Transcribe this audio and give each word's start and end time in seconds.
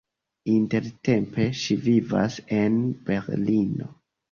Intertempe 0.53 1.45
ŝi 1.59 1.77
vivas 1.89 2.39
en 2.63 2.83
Berlino. 3.13 3.93